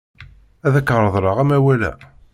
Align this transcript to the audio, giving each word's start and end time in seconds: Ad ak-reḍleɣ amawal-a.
Ad 0.65 0.73
ak-reḍleɣ 0.79 1.37
amawal-a. 1.43 1.91